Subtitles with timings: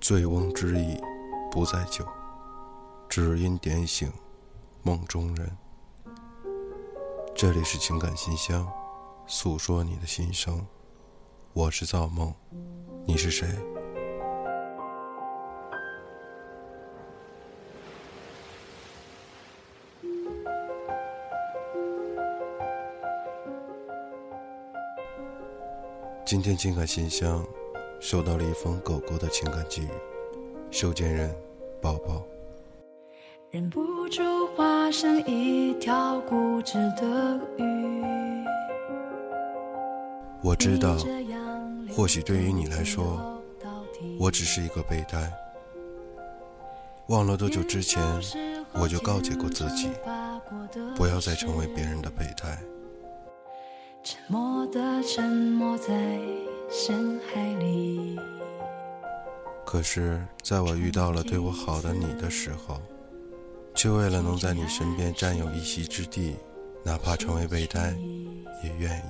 [0.00, 0.98] 醉翁之意
[1.50, 2.06] 不在酒，
[3.08, 4.10] 只因点醒
[4.82, 5.50] 梦中人。
[7.34, 8.66] 这里是情感信箱，
[9.26, 10.66] 诉说你的心声。
[11.52, 12.32] 我是造梦，
[13.04, 13.46] 你是谁？
[26.28, 27.42] 今天情感信箱。
[28.00, 29.88] 收到了一封狗狗的情感寄语，
[30.70, 31.34] 收件人
[31.80, 32.22] 宝宝。
[33.50, 38.44] 忍不住化身一条固执的鱼。
[40.42, 40.98] 我知道，
[41.96, 43.40] 或许对于你来说，
[44.20, 45.32] 我只是一个备胎。
[47.06, 48.02] 忘了多久之前，
[48.74, 49.88] 我就告诫过自己，
[50.94, 52.58] 不要再成为别人的备胎。
[54.10, 55.92] 沉默的沉默在。
[56.70, 58.18] 深海里。
[59.66, 62.80] 可是，在我遇到了对我好的你的时候，
[63.74, 66.36] 却为了能在你身边占有一席之地，
[66.82, 67.94] 哪怕成为备胎，
[68.64, 69.02] 也愿意。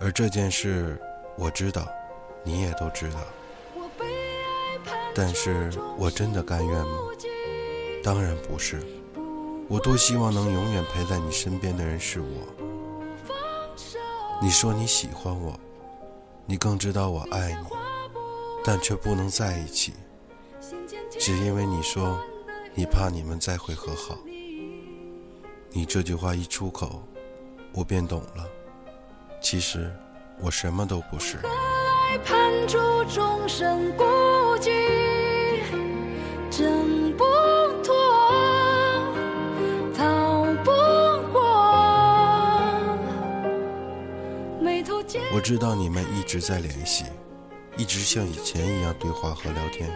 [0.00, 0.98] 而这件事，
[1.36, 1.86] 我知道，
[2.42, 3.18] 你也都知道。
[5.14, 6.98] 但是我真的甘愿吗？
[8.02, 8.82] 当然不是。
[9.68, 12.69] 我多希望能永远陪在你身边的人是我。
[14.42, 15.58] 你说你喜欢我。
[16.46, 17.68] 你更知道我爱你，
[18.64, 19.92] 但却不能在一起，
[21.18, 22.18] 只因为你说
[22.74, 24.18] 你怕你们再会和好。
[25.70, 27.02] 你这句话一出口，
[27.72, 28.48] 我便懂了。
[29.40, 29.94] 其实
[30.40, 31.38] 我什么都不是。
[45.32, 47.04] 我知道你们一直在联系，
[47.76, 49.88] 一直像以前一样对话和聊天，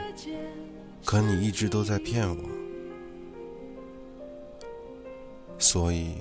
[1.04, 2.36] 可你一直都在骗我，
[5.58, 6.14] 所以，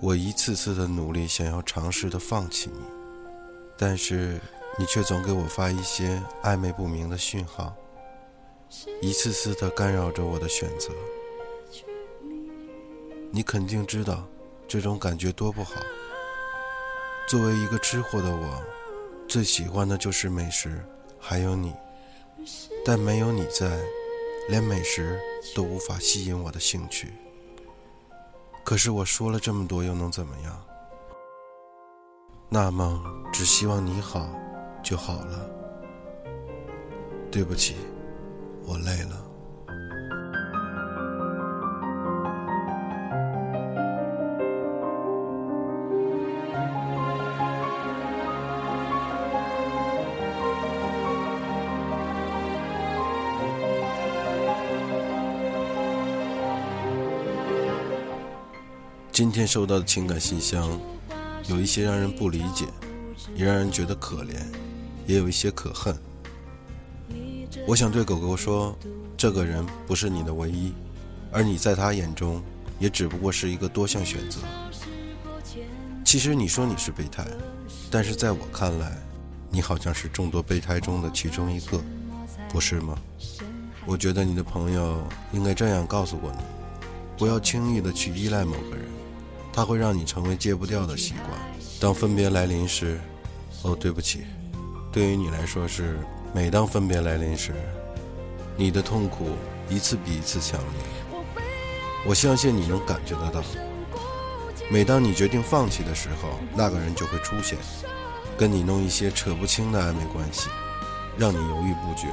[0.00, 2.80] 我一次次的努力想要尝试的放弃你，
[3.76, 4.40] 但是
[4.78, 7.74] 你却总给我发一些暧昧不明的讯号，
[9.02, 10.94] 一次次的干扰着我的选择。
[13.30, 14.26] 你肯定知道
[14.66, 15.74] 这种感觉多不好。
[17.30, 18.60] 作为一个吃货的我，
[19.28, 20.84] 最喜欢的就是美食，
[21.16, 21.72] 还有你。
[22.84, 23.78] 但没有你在，
[24.48, 25.16] 连美食
[25.54, 27.12] 都无法吸引我的兴趣。
[28.64, 30.60] 可是我说了这么多，又能怎么样？
[32.48, 33.00] 那么，
[33.32, 34.28] 只希望你好
[34.82, 35.48] 就好了。
[37.30, 37.76] 对不起，
[38.64, 39.29] 我累了。
[59.20, 60.80] 今天收到的情感信箱，
[61.46, 62.64] 有一些让人不理解，
[63.36, 64.34] 也让人觉得可怜，
[65.06, 65.94] 也有一些可恨。
[67.66, 68.74] 我想对狗狗说，
[69.18, 70.72] 这个人不是你的唯一，
[71.30, 72.42] 而你在他眼中，
[72.78, 74.40] 也只不过是一个多项选择。
[76.02, 77.26] 其实你说你是备胎，
[77.90, 78.96] 但是在我看来，
[79.50, 81.78] 你好像是众多备胎中的其中一个，
[82.48, 82.96] 不是吗？
[83.84, 86.38] 我觉得你的朋友应该这样告诉过你，
[87.18, 88.99] 不要轻易的去依赖某个人。
[89.52, 91.38] 它会让你成为戒不掉的习惯。
[91.80, 93.00] 当分别来临时，
[93.62, 94.24] 哦，对不起，
[94.92, 95.98] 对于你来说是
[96.34, 97.52] 每当分别来临时，
[98.56, 99.30] 你的痛苦
[99.68, 101.14] 一次比一次强烈。
[102.06, 103.42] 我相信你能感觉得到。
[104.70, 107.58] 每当你决定放弃的时候，那个人就会出现，
[108.38, 110.48] 跟你弄一些扯不清的暧昧关系，
[111.18, 112.06] 让你犹豫不决。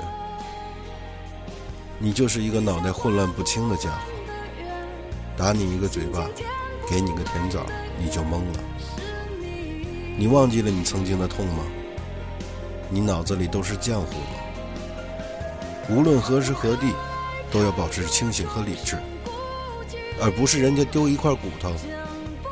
[2.00, 4.12] 你就是一个脑袋混乱不清的家伙，
[5.38, 6.28] 打你一个嘴巴。
[6.90, 7.66] 给你个甜枣，
[8.00, 8.60] 你就懵了。
[10.18, 11.64] 你忘记了你曾经的痛吗？
[12.90, 14.40] 你脑子里都是浆糊吗？
[15.90, 16.94] 无论何时何地，
[17.52, 18.98] 都要保持清醒和理智，
[20.22, 21.74] 而不是人家丢一块骨头，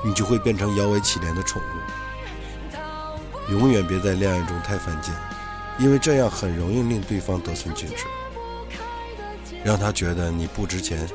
[0.03, 3.51] 你就会变成摇尾乞怜的宠物。
[3.51, 5.13] 永远别在恋爱中太犯贱，
[5.79, 8.05] 因为这样很容易令对方得寸进尺，
[9.63, 11.07] 让他觉得你不值钱，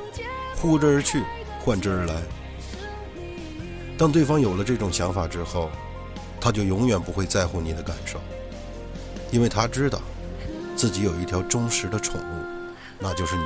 [0.57, 1.23] 呼之而去，
[1.59, 2.15] 唤之而来。
[4.01, 5.71] 当对方有了这种想法之后，
[6.41, 8.19] 他就永远不会在乎你的感受，
[9.31, 10.01] 因为他知道，
[10.75, 12.45] 自己有一条忠实的宠物，
[12.99, 13.43] 那就是你，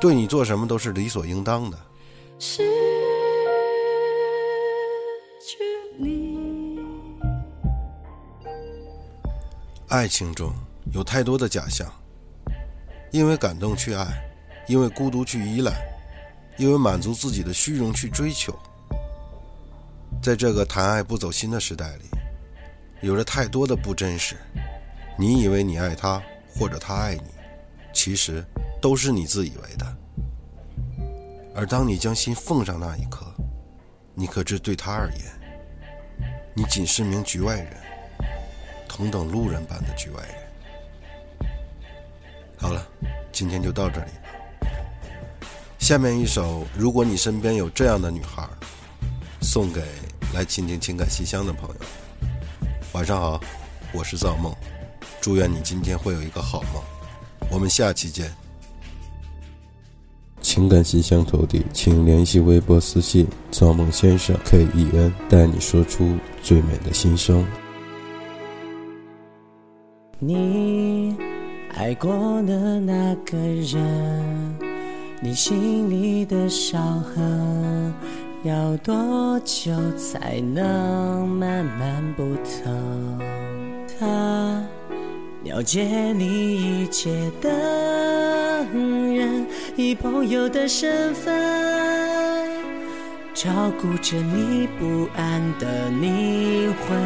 [0.00, 1.78] 对你做什么都是理所应当的。
[2.40, 2.64] 失
[5.40, 5.62] 去
[5.96, 6.80] 你，
[9.86, 10.52] 爱情中
[10.92, 11.86] 有太多的假象，
[13.12, 14.04] 因为感动去爱，
[14.66, 15.80] 因为孤独去依赖，
[16.58, 18.52] 因为满足自己的虚荣去追求。
[20.22, 22.04] 在这个谈爱不走心的时代里，
[23.00, 24.36] 有着太多的不真实。
[25.18, 26.22] 你以为你爱他，
[26.54, 27.24] 或者他爱你，
[27.92, 28.44] 其实
[28.80, 29.84] 都是你自以为的。
[31.56, 33.26] 而当你将心奉上那一刻，
[34.14, 35.24] 你可知对他而言，
[36.54, 37.76] 你仅是名局外人，
[38.88, 41.50] 同等路人般的局外人。
[42.56, 42.86] 好了，
[43.32, 45.48] 今天就到这里吧。
[45.80, 48.44] 下面一首《如果你身边有这样的女孩》，
[49.44, 49.82] 送给。
[50.34, 51.74] 来倾听情感信箱的朋友，
[52.92, 53.38] 晚上好，
[53.92, 54.50] 我是造梦，
[55.20, 56.82] 祝愿你今天会有一个好梦，
[57.50, 58.32] 我们下期见。
[60.40, 67.46] 情感信箱投递，请联系微博私信造梦先生 K E N，带你说出最美的心声。
[70.18, 71.14] 你
[71.74, 72.10] 爱过
[72.42, 74.58] 的那个人，
[75.20, 77.92] 你心里的伤痕。
[78.44, 83.20] 要多久才能慢慢不疼？
[84.00, 84.60] 他
[85.44, 87.48] 了解你一切的
[88.74, 89.46] 人，
[89.76, 91.32] 以朋友的身份
[93.32, 96.98] 照顾着你不安的灵魂。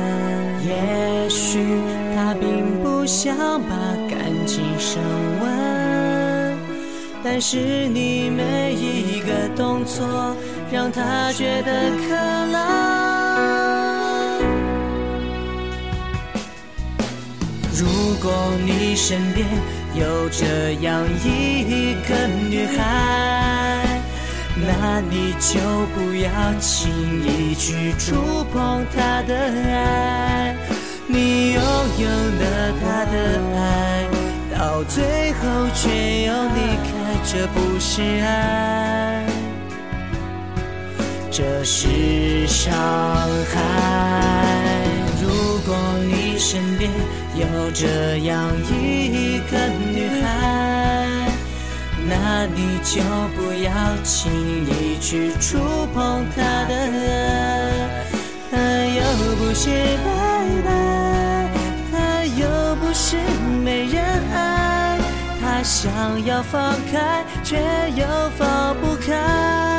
[0.65, 1.59] 也许
[2.15, 3.77] 他并不想把
[4.09, 5.03] 感情升
[5.43, 6.57] 温，
[7.23, 10.35] 但是你每一个动作。
[10.73, 12.15] 让他觉得可
[12.47, 12.57] 能。
[17.79, 17.87] 如
[18.23, 18.33] 果
[18.65, 19.47] 你身边
[19.95, 24.01] 有这样一个女孩，
[24.57, 25.61] 那你就
[25.95, 26.91] 不要轻
[27.23, 30.57] 易去触碰她的爱。
[31.07, 31.63] 你拥
[31.99, 33.15] 有了她的
[33.55, 34.09] 爱，
[34.59, 36.89] 到最后却又离开，
[37.25, 39.26] 这不是爱。
[41.37, 42.73] 这是伤
[43.53, 43.59] 害。
[45.21, 45.29] 如
[45.67, 46.91] 果你身边
[47.35, 49.59] 有这样一个
[49.93, 51.29] 女孩，
[52.09, 53.03] 那你就
[53.37, 53.71] 不要
[54.03, 54.33] 轻
[54.65, 55.59] 易去触
[55.93, 58.07] 碰她的爱。
[58.51, 58.57] 她
[58.97, 59.03] 又
[59.37, 59.69] 不是
[60.07, 60.09] 白
[60.65, 61.51] 白，
[61.93, 63.19] 她又不是
[63.63, 64.03] 没人
[64.33, 64.99] 爱，
[65.39, 65.93] 她想
[66.25, 67.59] 要放开，却
[67.95, 68.07] 又
[68.39, 69.76] 放不开。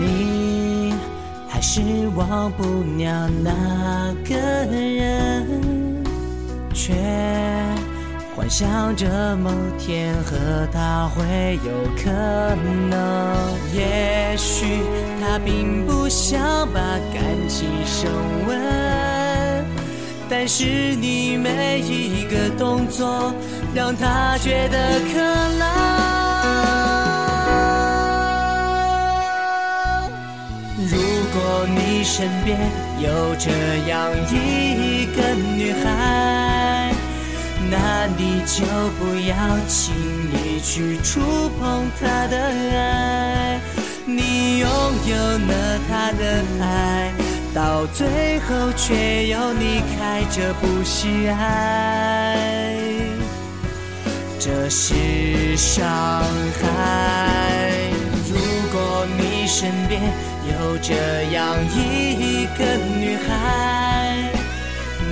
[0.00, 0.94] 你
[1.46, 1.82] 还是
[2.16, 2.64] 忘不
[2.96, 4.34] 了那个
[4.72, 5.46] 人，
[6.72, 6.94] 却
[8.34, 11.70] 幻想着某天和他会有
[12.02, 12.10] 可
[12.88, 12.96] 能。
[13.74, 14.80] 也许
[15.20, 16.40] 他并不想
[16.72, 16.80] 把
[17.12, 18.10] 感情升
[18.48, 19.64] 温，
[20.30, 20.64] 但是
[20.96, 23.34] 你每一个动作
[23.74, 25.20] 让他觉得可
[25.58, 26.29] 能。
[31.32, 32.58] 果你身边
[32.98, 33.50] 有这
[33.88, 36.92] 样一个女孩，
[37.70, 38.64] 那你就
[38.98, 39.34] 不要
[39.68, 39.94] 轻
[40.32, 41.20] 易去触
[41.58, 43.60] 碰她的爱。
[44.04, 44.68] 你拥
[45.06, 47.12] 有了她的爱，
[47.54, 52.36] 到最后却又离开，这不是爱，
[54.40, 55.80] 这是伤
[56.60, 57.70] 害。
[58.28, 58.34] 如
[58.72, 60.00] 果你身边，
[60.60, 60.92] 有这
[61.32, 64.30] 样一个女孩，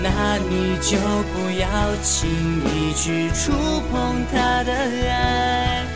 [0.03, 0.99] 那你就
[1.33, 2.29] 不要轻
[2.67, 3.53] 易去触
[3.91, 5.87] 碰她的爱。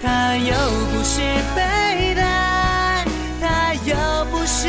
[0.00, 0.54] 她又
[0.90, 1.20] 不是
[1.54, 1.60] 被
[2.18, 3.04] 爱，
[3.40, 3.94] 她又
[4.30, 4.68] 不是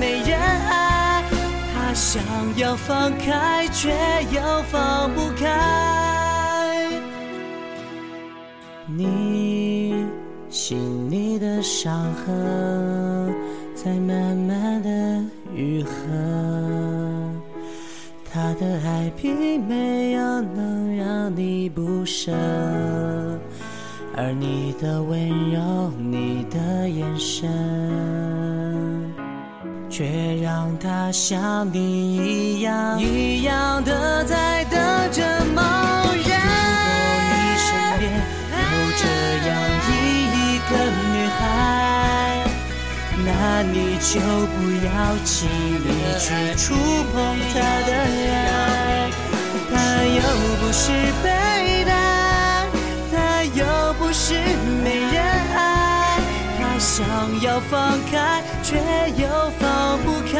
[0.00, 1.22] 没人爱，
[1.72, 2.20] 她想
[2.56, 3.90] 要放开，却
[4.32, 6.90] 又放不开。
[8.86, 10.06] 你
[10.50, 13.15] 心里的伤痕。
[13.86, 15.22] 在慢慢的
[15.54, 15.92] 愈合，
[18.28, 22.32] 他的爱并没有能让你不舍，
[24.16, 27.48] 而你的温柔，你的眼神，
[29.88, 35.22] 却让他像你一样一样的在等着
[35.54, 35.85] 梦。
[43.72, 44.56] 你就不
[44.86, 44.88] 要
[45.24, 45.86] 轻易
[46.18, 46.74] 去触
[47.12, 47.14] 碰
[47.52, 47.54] 他
[47.86, 49.10] 的爱。
[49.68, 50.20] 他又
[50.60, 50.82] 不是
[51.22, 51.24] 笨
[51.84, 51.90] 蛋，
[53.10, 53.14] 他
[53.54, 53.60] 又
[53.94, 54.24] 不是
[54.82, 55.16] 没人
[55.54, 56.20] 爱，
[56.58, 57.04] 他想
[57.42, 58.76] 要放开，却
[59.16, 59.22] 又
[59.58, 60.35] 放不开。